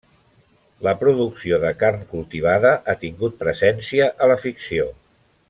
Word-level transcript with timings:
La 0.85 0.93
producció 1.01 1.59
de 1.65 1.71
carn 1.83 2.01
cultivada 2.15 2.71
ha 2.87 2.97
tingut 3.05 3.37
presència 3.45 4.09
a 4.27 4.33
la 4.33 4.41
ficció. 4.47 4.91